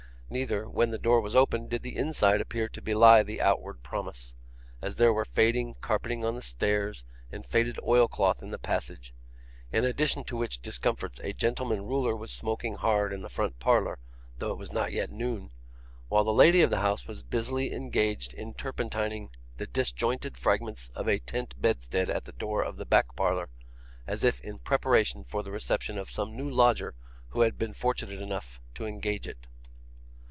[0.33, 4.33] Neither, when the door was opened, did the inside appear to belie the outward promise,
[4.81, 9.13] as there was faded carpeting on the stairs and faded oil cloth in the passage;
[9.73, 13.99] in addition to which discomforts a gentleman Ruler was smoking hard in the front parlour
[14.37, 15.51] (though it was not yet noon),
[16.07, 21.09] while the lady of the house was busily engaged in turpentining the disjointed fragments of
[21.09, 23.49] a tent bedstead at the door of the back parlour,
[24.07, 26.93] as if in preparation for the reception of some new lodger
[27.31, 29.47] who had been fortunate enough to engage it.